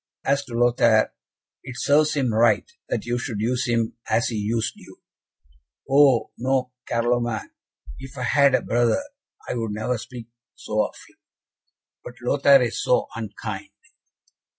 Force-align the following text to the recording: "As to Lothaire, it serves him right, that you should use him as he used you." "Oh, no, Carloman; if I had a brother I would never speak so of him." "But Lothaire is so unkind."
"As 0.25 0.43
to 0.45 0.55
Lothaire, 0.55 1.11
it 1.61 1.75
serves 1.77 2.15
him 2.15 2.33
right, 2.33 2.65
that 2.89 3.05
you 3.05 3.19
should 3.19 3.39
use 3.39 3.67
him 3.67 3.97
as 4.09 4.29
he 4.29 4.35
used 4.35 4.73
you." 4.75 4.99
"Oh, 5.87 6.31
no, 6.39 6.71
Carloman; 6.89 7.51
if 7.99 8.17
I 8.17 8.23
had 8.23 8.55
a 8.55 8.63
brother 8.63 9.03
I 9.47 9.53
would 9.53 9.73
never 9.73 9.99
speak 9.99 10.25
so 10.55 10.81
of 10.87 10.95
him." 11.07 11.17
"But 12.03 12.15
Lothaire 12.19 12.63
is 12.63 12.81
so 12.81 13.09
unkind." 13.15 13.69